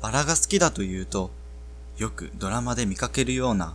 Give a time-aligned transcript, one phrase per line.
[0.00, 1.30] バラが好きだというと、
[1.98, 3.74] よくドラマで見かけるような、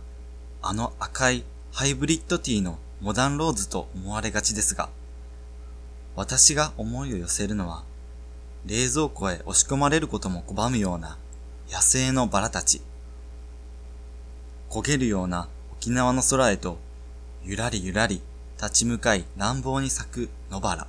[0.60, 4.88] あの赤いハイブリッドティーのモダンローズと思われがちですが、
[6.16, 7.84] 私が思いを寄せるのは、
[8.64, 11.18] 冷蔵庫へ押し込まれることも拒むような
[11.70, 12.82] 野生のバラたち。
[14.70, 16.78] 焦げるような沖縄の空へと、
[17.44, 18.20] ゆらりゆらり
[18.56, 20.88] 立ち向かい乱暴に咲く野原。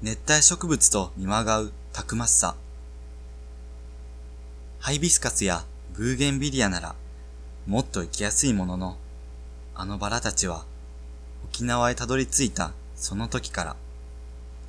[0.00, 2.54] 熱帯植物と見まがうたくましさ。
[4.86, 5.64] ハイビスカスや
[5.96, 6.94] ブーゲンビリアなら、
[7.66, 8.96] もっと生きやすいものの、
[9.74, 10.64] あのバラたちは、
[11.44, 13.76] 沖縄へたどり着いたその時から、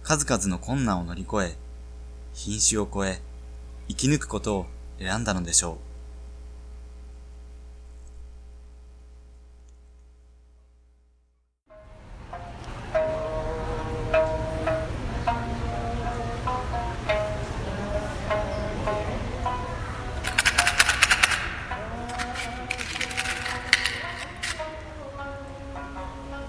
[0.02, 1.56] 数々の困難を乗り越え、
[2.34, 3.22] 品種を超え、
[3.90, 4.66] 生き抜くことを
[4.98, 5.87] 選んだのでしょう。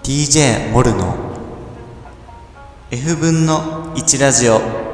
[0.09, 1.15] DJ モルの
[2.89, 4.88] F 分の1ラジオ。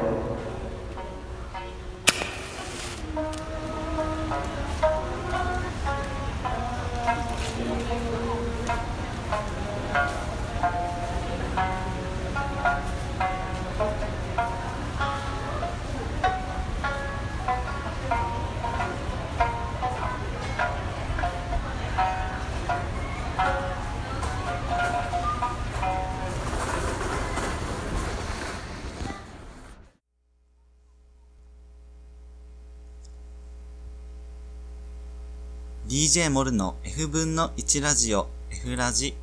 [36.06, 39.16] ？DJ モルの F 分の1ラジオ F ラジ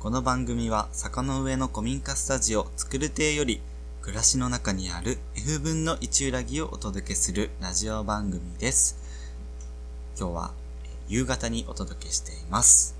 [0.00, 3.60] この番組は坂の上の古民家スタジオ作る亭より
[4.00, 8.98] 暮らしの中にある F 分の1裏木をお届けするラジオ番組です。
[10.18, 10.50] 今日は
[11.06, 12.96] 夕方にお届けしています。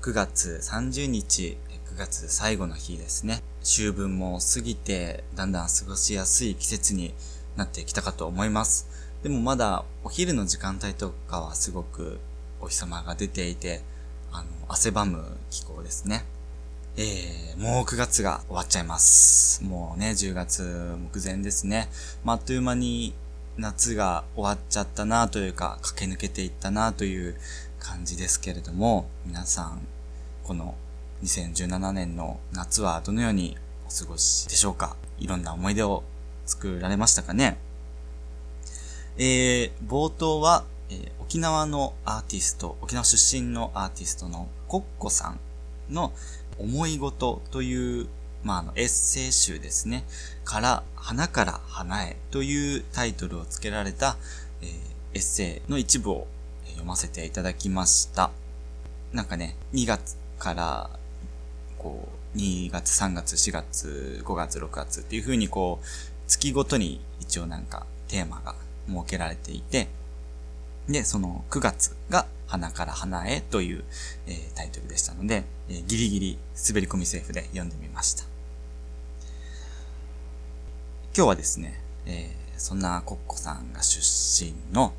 [0.00, 1.56] 9月30日、
[1.94, 3.40] 9月最後の日ですね。
[3.62, 7.14] 秋分も過ぎてだんだん過ごしやすい季節に
[7.54, 8.88] なってきたかと思います。
[9.22, 12.18] でもまだお昼の時間帯とかはすごく
[12.62, 13.82] お日様が出ていて、
[14.30, 16.24] あの、汗ばむ気候ですね。
[16.96, 19.64] えー、もう9月が終わっちゃいます。
[19.64, 21.88] もうね、10月目前ですね。
[22.24, 23.14] まあ、あっという間に
[23.56, 27.36] 夏が終わっちゃったなというか、駆け抜けていったなという
[27.80, 29.86] 感じですけれども、皆さん、
[30.44, 30.76] この
[31.24, 33.56] 2017年の夏はどのように
[33.86, 34.96] お過ごしでしょうか？
[35.18, 36.04] いろんな思い出を
[36.46, 37.58] 作られましたかね？
[39.18, 45.40] えー、冒頭は、えー、沖縄のアーティスト、沖縄出身のアーティストのコッコさん
[45.90, 46.12] の
[46.58, 48.06] 思い事という、
[48.44, 50.04] まあ、あの、エッセイ集ですね。
[50.44, 54.18] から、花から花へというタイトルを付けられた、
[54.60, 54.68] えー、
[55.14, 56.26] エッセイの一部を
[56.66, 58.30] 読ませていただきました。
[59.14, 60.90] なんかね、2月から、
[61.78, 65.86] こう、2月、3月、4月、5月、6月っていう風にこう、
[66.26, 68.54] 月ごとに一応なんかテーマが
[68.86, 69.88] 設けられていて、
[70.88, 73.84] で、その9月が花から花へという、
[74.26, 76.38] えー、タイトルでしたので、えー、ギリギリ
[76.68, 78.24] 滑り込みセーフで読んでみました。
[81.16, 84.00] 今日はですね、えー、そんなコッコさんが出
[84.44, 84.92] 身の、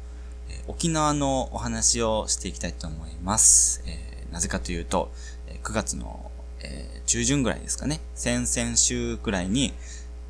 [0.50, 3.84] え沖縄のお話をしていきたいと思います。
[3.88, 5.12] えなぜかというと、
[5.48, 9.74] え9月の、え中旬ぐらいですかね、先々週くらいに、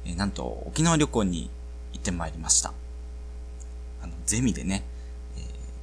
[0.06, 1.50] えなんと沖縄旅行に
[1.94, 2.74] 行ってまいりました。
[4.02, 4.84] あの、ゼミでね、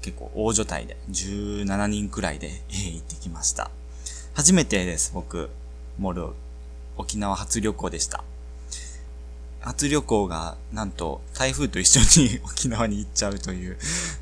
[0.02, 3.70] 結構大所帯で17人くらいで、えー、行ってきました。
[4.34, 5.50] 初めてです、僕。
[5.98, 6.28] モル、
[6.96, 8.24] 沖縄初旅行でした。
[9.60, 13.76] 初旅行が、なんと、台風と一緒に沖縄に行っちゃうという、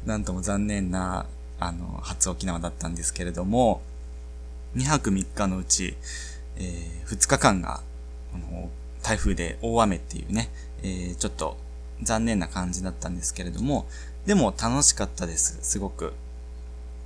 [0.04, 1.26] なんとも残念な、
[1.60, 3.80] あの、初沖縄だったんですけれども、
[4.76, 5.96] 2泊3日のうち、
[6.56, 7.80] えー、2日間が、
[8.34, 8.70] あの、
[9.02, 10.50] 台風で大雨っていうね、
[10.82, 11.56] えー、ちょっと
[12.02, 13.86] 残念な感じだったんですけれども、
[14.28, 16.12] でも楽しかったです、すごく。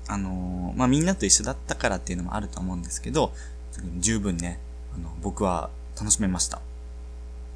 [0.09, 3.33] あのー、まあ、みんなと一緒だったからっていうのもあると思うんですけど、
[4.01, 4.59] 十分ね、
[4.93, 6.61] あの、僕は楽しめました。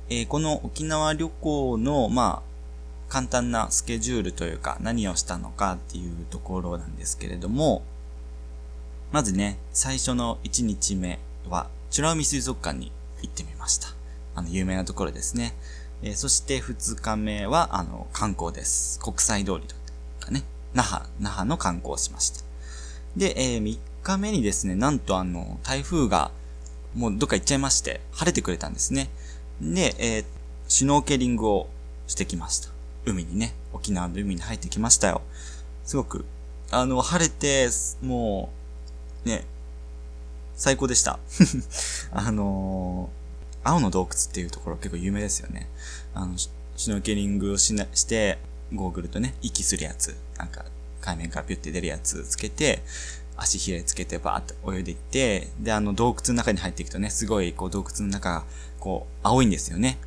[0.08, 7.82] えー、この沖縄旅行の、まあ、簡単なスケジュールというか、何をしたのかっていうところなんですけれども、
[9.10, 13.88] まずね、最初の1日目は、美ら海水族館に行ってみました。
[14.36, 15.56] あの、有名なところですね。
[16.02, 19.00] えー、そして2日目は、あの、観光です。
[19.00, 19.75] 国際通りと
[20.20, 20.44] かね、
[20.75, 22.44] 那覇、那覇の観光をしました。
[23.16, 26.31] で、えー、3日目にですね、なんとあの、台風が、
[26.94, 29.08] もうどっか行っちゃいまして、晴れてくれたんですね。
[29.60, 30.25] で、えー、
[30.69, 31.69] シュノーケリングを
[32.06, 32.69] してきました。
[33.04, 35.22] 海にね、沖縄の海に入ってきましたよ。
[35.84, 36.25] すごく、
[36.70, 37.69] あの、晴れて、
[38.02, 38.50] も
[39.25, 39.44] う、ね、
[40.56, 41.19] 最高でした。
[42.12, 43.25] あのー、
[43.66, 45.68] 青の洞窟っていうところ結構有名ですよね。
[46.14, 48.38] あの、シュノーケリングをしな、して、
[48.72, 50.64] ゴーグルとね、息するやつ、なんか、
[51.00, 52.82] 海面からピュって出るやつつけて、
[53.36, 58.44] 足ひれつけてバーって泳いでいって、で、あの洞窟の中に入っていくとね、すごいこう洞窟の中が
[58.80, 59.98] こう青いんですよね。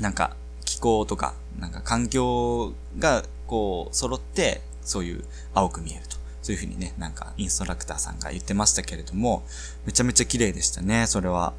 [0.00, 6.16] なんか気候とか、なんか環境がこう揃って、そういう青く見えると。
[6.42, 9.44] そういう風にね、なんかインストラクターさんが言ってましたけれども、
[9.86, 11.54] めちゃめちゃ綺麗でしたね、それは。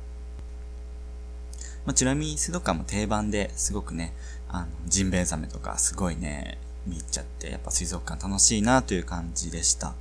[1.85, 4.13] まあ、チラミ水族館も定番ですごくね、
[4.47, 6.57] あの、ジンベエザメとかすごいね、
[6.87, 9.93] 見入っちゃって、やっぱ水族館楽しいなという感じでした。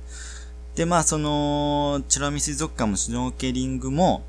[0.75, 4.23] で、まあ、その、チュラミ水族館もシュノーケリングも、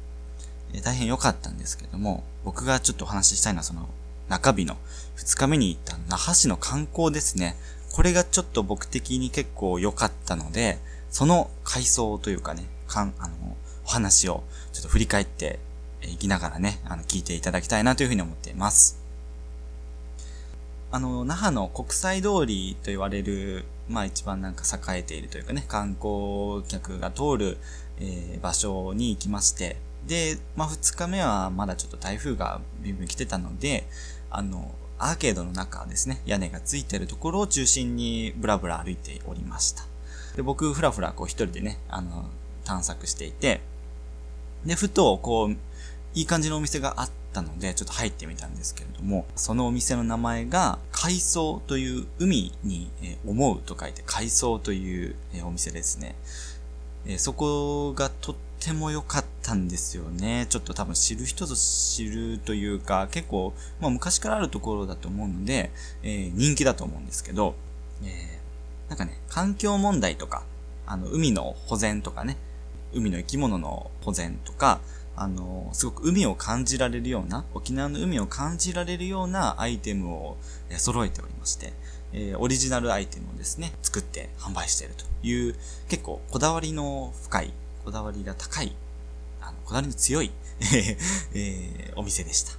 [0.73, 3.89] え、大変良かったんですけども、僕がちょっとお話ししたいのはその、
[4.29, 4.77] 中日の
[5.17, 7.57] 2日目に行った那覇市の観光ですね。
[7.93, 10.79] これがちょっと僕的に結構良かったので、
[11.11, 13.35] その階層というかね、かん、あの、
[13.87, 14.43] お話を
[14.73, 15.61] ちょっと振り返って
[16.11, 18.99] いきながらね、あの、聞いていただきたいなというふうに思っています。
[20.91, 27.59] あの、那覇の国際通りと言われる、まあ一番なんか栄えているというかね、観光客が通る、
[27.99, 33.89] えー、場所に行きまして、で、まあ二日目はまだちょっと台風がビュンビン来てたので、
[34.31, 39.85] あの、アーケードの中ですね、屋根がついてるところを中心にブラブラ歩いておりました。
[40.37, 42.31] で、僕、ふらふらこう一人でね、あの、
[42.65, 43.61] 探索していて、
[44.65, 45.57] で、ふと、こう、
[46.15, 52.91] いい感じのお店があったので、ちょっと入ってみたんですけれども、そのお店の名前が、海藻という海に、
[53.27, 56.15] 思うと書いて海藻という、お店ですね。
[57.19, 60.47] そこがとっても良かったんですよね。
[60.49, 65.73] ちょっと多分知る人ぞ知るというか、結構、まあ昔からあるところだと思うので、
[66.05, 67.57] え、人気だと思うんですけど、
[68.05, 68.39] え、
[68.89, 70.45] なんかね、環境問題とか、
[70.87, 72.37] あの、海の保全とかね、
[72.95, 74.81] 海の生き物の保全とか、
[75.17, 80.37] あの、すごく海を感じられるような、沖縄の海を感じられるようなアイテムを
[80.77, 81.73] 揃えておりまして、
[82.13, 85.55] えー、オリジナルアイテムをですね、作って販売しているという、
[85.89, 87.53] 結構こだわりの深い、
[87.85, 88.75] こだわりが高い、
[89.41, 90.31] あの、こだわりの強い
[91.35, 92.53] えー、お店でした。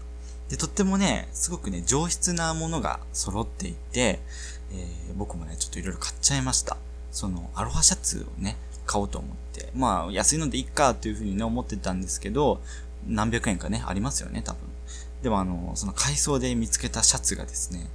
[0.50, 4.20] で、とってもね、すごくね、上質なものが揃っていて、
[4.72, 6.78] えー、僕もね、ちょっといろいろ買っちゃいました。
[7.12, 12.62] その、アロハシャツをね、買おうと思って、まあ、安いのでいっかというふうにね、思ってたんですけど、
[13.08, 14.60] 何百円かね、ありますよね、多分。
[15.24, 17.90] でもあの、その海藻で見つけたシャツがですね、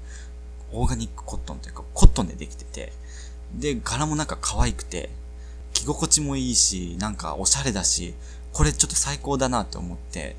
[0.72, 2.92] オーガニックコットンというか、コットンでできてて、
[3.54, 5.10] で、柄もなんか可愛くて、
[5.72, 8.14] 着心地もいいし、なんかおしゃれだし、
[8.52, 10.36] これちょっと最高だなって思って、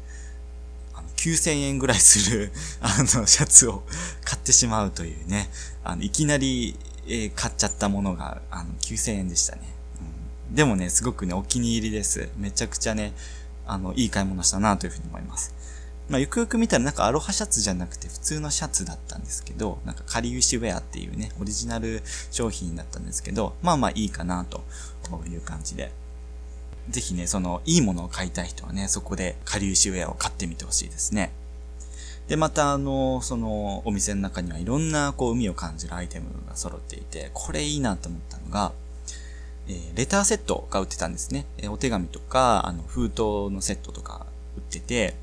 [0.93, 2.51] あの、9000円ぐらいする
[2.81, 3.83] あの、シャツを
[4.23, 5.49] 買ってしまうというね、
[5.83, 6.77] あの、いきなり、
[7.07, 9.61] えー、買っちゃったものが、あの、9000円でしたね。
[10.51, 12.27] でもね、すごくね、お気に入りです。
[12.37, 13.13] めちゃくちゃね、
[13.65, 15.55] あの、いい買い物したなというふうに思います。
[16.09, 22.01] まあ、よくよく見たらなんかアロハシャツじゃなくて普通のシャツだったんですけど、なんかカリウシウェアっていうね、オリジナル
[22.31, 24.61] 商品だったんですけど、まあまあいいかなと
[25.25, 25.91] いう感じで。
[26.89, 31.31] ぜひね、その、いいものを買いたい人はね、そこでカリウシウェアを買ってみてほしいですね。
[32.27, 38.73] で、またあの、その、お店の中にはいろんなこう、海を感じるアイテムが揃っていて、これいいなと思ったのが、
[39.71, 41.45] え、レターセットが売ってたんですね。
[41.57, 44.25] え、お手紙とか、あの、封筒のセットとか
[44.57, 45.15] 売ってて、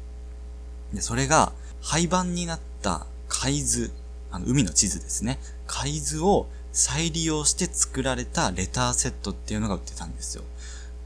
[0.92, 3.92] で、それが、廃盤になった海図、
[4.30, 5.38] あの、海の地図ですね。
[5.66, 10.44] 海図を再利用して作られたレターセットっていうのが売ってたんですよ。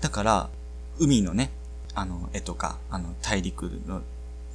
[0.00, 0.50] だから、
[0.99, 1.50] 海のね、
[1.94, 4.02] あの、絵とか、あの、大陸の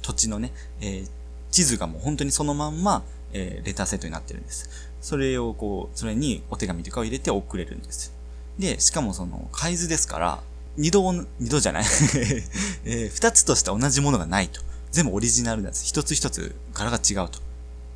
[0.02, 1.10] 土地のね、えー、
[1.50, 3.02] 地図がもう本当にそのまんま、
[3.32, 4.90] えー、レターセットになってるんです。
[5.00, 8.17] それをこう、それにお手紙とかを入れて送れるんです。
[8.58, 10.42] で、しかもその、海図ですから、
[10.76, 11.84] 二度、二度じゃない
[12.84, 14.60] えー、二つとして同じものがないと。
[14.90, 15.84] 全部オリジナルなんです。
[15.84, 17.40] 一つ一つ柄が違うと。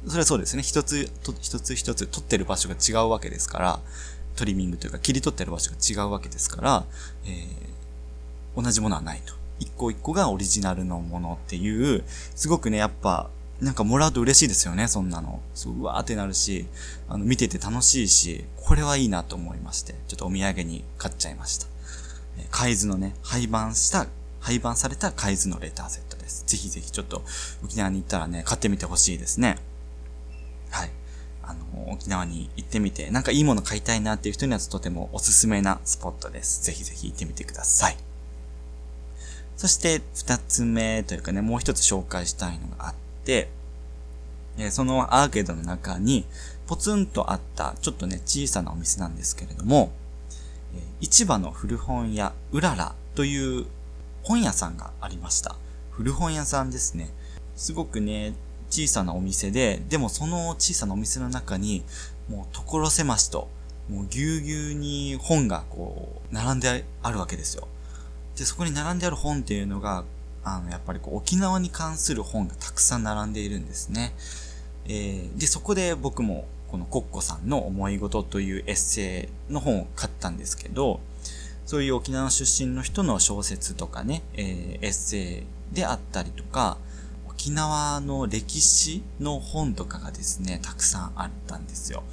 [0.07, 0.63] それはそうですね。
[0.63, 3.81] 一つ、一つ一つ取ってる場所が違うわけですから、
[4.37, 6.85] トリミングというか切り取ってる場所が違うわけですから、
[7.25, 9.35] えー、同じものはないと。
[9.61, 12.05] 一個一個がオリジナルのものっていう、
[12.35, 13.31] すごくね、やっぱ、
[13.63, 15.41] なんかもらうと嬉しいですよね、そんなの。
[15.55, 16.67] そう、うわーってなるし、
[17.09, 21.69] あの、見てて楽しいし、これはいいなと思いまして、ちょっとお土産に買っちゃいました。
[22.39, 24.09] え海図のね、廃盤した、
[24.41, 26.43] 廃盤された海図のレターセットです。
[26.45, 27.23] ぜひぜひちょっと
[27.65, 29.59] 沖縄に行ったらね、買ってみてほしいですね。
[30.71, 30.91] はい。
[31.45, 36.65] あの、沖縄に行ってみて、なんかいいもの買いたいなっていう人にはとてもおすすめなスポットです。
[36.65, 37.97] ぜひぜひ行ってみてください。
[39.57, 46.27] そして、二つ目というかね、もう一つ紹介したいのがあって、え、そのアーケードの中に
[46.67, 49.93] ポツンとあったちょっとね小さなお店なんですけれども、
[50.75, 53.67] え、市場の古本屋うららという
[54.23, 55.57] 本屋さんがありました。
[55.91, 57.11] 古本屋さんですね。
[57.57, 58.35] すごくね、
[58.71, 61.85] 小さなお店で、でもその小さなお店の中に、
[62.31, 63.49] もう所狭しと、
[63.91, 67.69] もうぎゅうぎゅうに本がこう、並んであるわけですよ。
[68.37, 70.05] で、そこに並んである本っていうのが、
[70.45, 74.15] あの、やっぱりこう、沖縄に関する本がたくさん並んでいるんですね。
[74.87, 81.01] えー、で、そこで僕も、このコッコさんの思い事というエッセイの本を買ったんですけど、
[81.67, 86.79] そういう沖縄出身の人の小説とかね、えー、エッセイであったりとか、
[87.29, 92.05] 沖縄の歴史の本とかがですね、たくさんあったんですよ。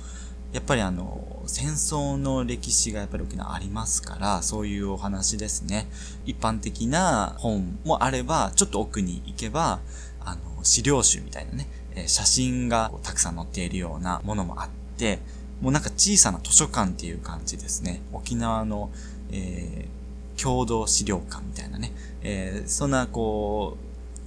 [0.51, 5.88] やっぱりあの、戦争の歴史がやっぱり沖縄ありますから、そういうお話ですね。
[6.25, 9.79] 一般的な本もあれば、ちょっと奥に行けば、
[10.22, 11.68] あの、資料集みたいなね、
[12.08, 15.20] 写真がたくさん載っているようなものもあって、
[15.62, 18.01] もうなんか小さな図書館っていう感じですね。
[18.12, 18.89] 沖縄の、
[19.32, 21.91] えー、共同資料館みたいなね。
[22.22, 23.77] えー、そんなこ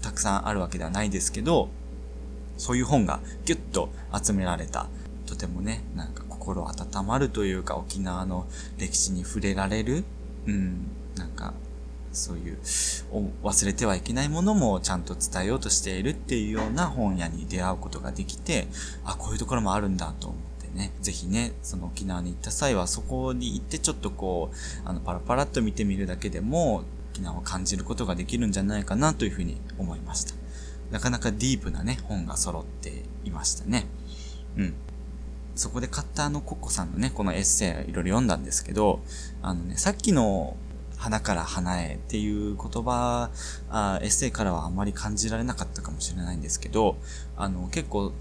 [0.01, 1.69] う、たくさんあるわけではないですけど、
[2.59, 3.89] そういう本がギュッと
[4.23, 4.87] 集められた
[5.33, 8.47] とてもね、なんか心温まるというか、沖縄の
[8.77, 10.05] 歴史に触れられる、
[10.47, 11.55] うん、なんか、
[12.13, 12.59] そういう、
[13.43, 18.67] 忘れてはいけないものもちゃんと伝えようとしているっていうような本屋に出会うことができて、
[19.07, 30.35] あ、こういうところもあるんだと思ってね、ぜひね、その沖縄に行った際はそこに行ってちょっとこう、あの、パラパラっと見てみるだけでも、沖縄を感じることができるんじゃないかなというふうに思いました。
[30.91, 33.87] なかなかディープなね、本が揃っていましたね。
[34.59, 34.75] うん。
[35.55, 39.01] そこで買ったあのコッコさんのね、このエッセイいろいろ読んだんですけど、
[39.43, 40.57] あのね、さっきの
[40.97, 43.31] 花から花へっていう言葉
[43.71, 46.97] あ、エッセイからはあんまり感じられなかったかもしれないんですけど、
[47.37, 48.13] あの、結構、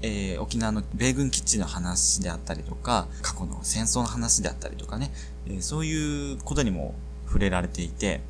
[0.00, 5.12] えー、沖縄の米軍基地の話であったりとか、過去の戦争の話であったりとかね、
[5.46, 6.94] えー、そういうことにも
[7.26, 8.22] 触れられていて、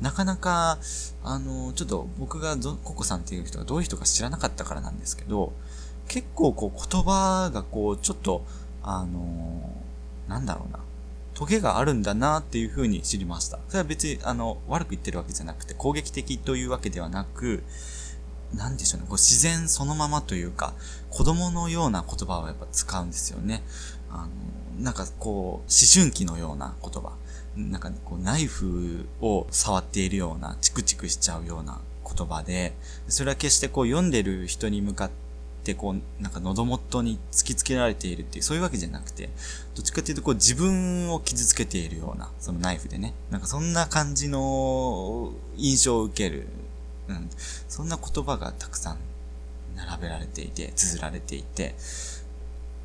[0.00, 0.78] なかなか、
[1.24, 5.52] あの、ちょっと僕がココさんっていう人がどういう人か知らなかったからなんですけど、
[6.08, 8.44] 結構こう言葉がこう、ちょっと、
[8.82, 10.80] あのー、なんだろうな。
[11.34, 13.60] トゲがあるんだなっていう風に知りました。
[13.68, 17.62] それは別に、あの、悪く言ってるわけじゃなくて、攻撃的というわけではなく、
[18.54, 20.72] なんでしょうね、こう自然そのままというか、
[21.10, 23.62] 子供のような言葉をやっぱ使うんですよね。
[24.10, 24.26] あ
[24.76, 27.12] の、なんかこう、思春期のような言葉。
[27.56, 32.74] なんかこう、ナイフを触っているような、チクチクしちゃうような言葉で、
[33.06, 35.27] それは決してこう読んでる人に向かって
[35.68, 39.28] てこう、なんか喉元に突きつけられているっていう、そういうわけじゃなくて、
[39.74, 46.46] どっちかっていうとこう自分を傷つけているような、そのナイフでね、なんかそんな感じの印象を受ける、
[47.08, 47.28] うん、
[47.68, 48.98] そんな言葉がたくさん
[49.76, 51.74] 並べられていて、綴られていて、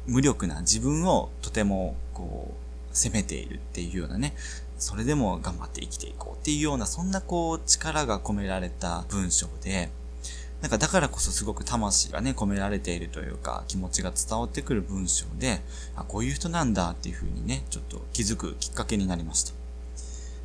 [0.05, 2.63] 無力な自分をとてもこう、
[2.95, 4.35] 責めているっていうようなね、
[4.77, 9.89] それでも頑張って生きていこうっていうような、そんなこう力が込められた文章で、
[10.63, 15.59] なんかだからこそすごく魂がね、込められているというか、気持ちが伝わってくる文章で、
[15.93, 19.51] あ、こういう人なんだっていう風にね、ちょっと気づくきっかけになりました。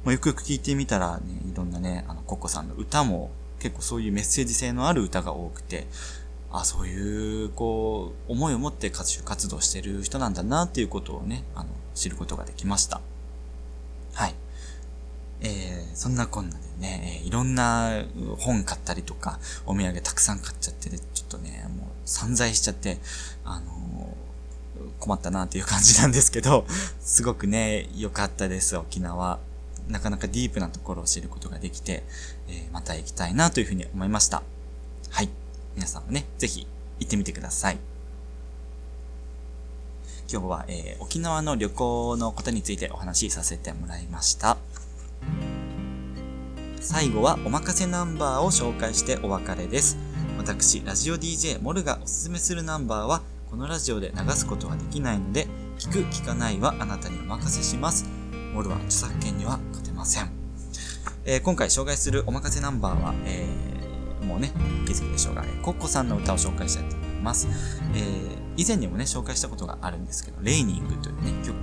[0.03, 5.87] まあ、よくよく聞いてみたらね、いろんなね、あの、ココさんの歌も結構そういうメッセージ性のある歌が多くて、
[6.51, 13.01] あ、そういう、こう、思いを持って歌手活動してる人なんだなっていうことをね、あの、知ることができました。
[14.15, 14.35] はい。
[15.43, 18.05] えー、そんなこんなでね、いろんな
[18.39, 22.99] 本買ったりとか、お土産たくさん買っちゃってちょっとね、もう散財しちゃって、
[23.45, 26.67] あのー、困ったなっていう感じなんですけど、
[27.01, 29.39] すごくね、良かったです、沖縄。
[29.89, 32.05] なかなかディープなところを知ることができて、
[32.47, 34.43] えー、また行きたいなというふうに思いました。
[35.11, 35.29] はい。
[35.75, 36.67] 皆さんもね、ぜひ
[37.01, 37.79] 行ってみてください。
[40.31, 44.59] 今日は、えー、沖縄の旅行のことについてお話しさせてもらいました。
[46.81, 49.99] 最後はおまかせナンバーを紹介してお別れです。
[50.39, 58.07] 私、ラジオ DJ モルがおすすめするナンバーは、このラジオで流すことはできないので、聞く、聞かないはあなたにお任せします。
[58.55, 60.31] モルは著作権には勝てません。
[61.25, 64.53] えー、今回紹介するおまかせナンバーは、えー、もうね、
[64.87, 67.49] 気づくでしょうが、コッコさんの歌を紹介したいと思います。
[67.95, 71.58] えー以前にもね、紹介したことがあるんですけど、レイニングというね、曲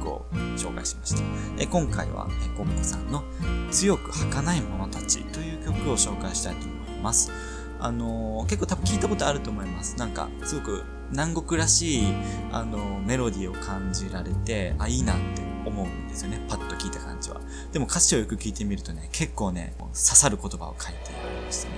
[0.76, 1.22] 紹介しました。
[1.60, 3.24] え今回は、えコッコさんの
[3.72, 7.32] 強く儚い者たちという曲を紹介したいと思います。
[7.80, 9.98] あのー、結構多分聞いたことあると思います。
[9.98, 12.14] なんか、すごく南国らしい、
[12.52, 16.40] あのー、メロディーを感じられて、あ、いいなって思うんですよね。
[16.48, 17.42] パッと聞いた感じは。
[17.72, 21.76] でも歌詞をよく聞いてみるとね、結構ね、刺さる言葉を書いてありましてね、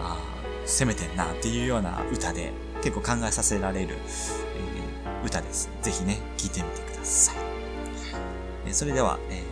[0.00, 5.70] ああ、攻めてんなっていうような歌で、結構考えさせられる、えー、歌です。
[5.82, 7.41] ぜひね、聴いてみてください。
[8.72, 9.42] え、それでは、えー、よ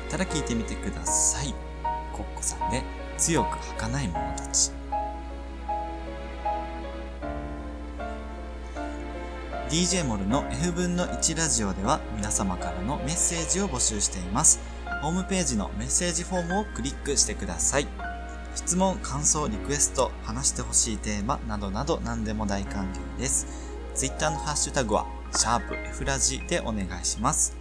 [0.00, 1.54] かったら聴いてみてください。
[2.12, 2.82] コッコさんで、
[3.16, 4.72] 強く儚い者たち。
[9.70, 14.60] DJ モルの F 分の1ラジオでは皆様からのメッセージを募集しています。
[15.02, 17.86] ホームページのメッセージフォームをクリックしてください。
[18.54, 23.46] 質問、感想、リクエスト、話してほしいテーマなどなど何でも大歓迎です。
[23.94, 27.57] Twitter のハッシュタグは、シャープ F ラジでお願いします。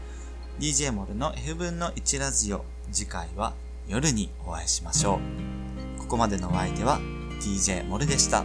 [0.60, 3.54] DJ モルの F 分の1ラジオ、次回は
[3.88, 5.20] 夜にお会いしましょ
[5.98, 6.00] う。
[6.00, 7.00] ここまでのお相手は
[7.40, 8.44] DJ モルでした。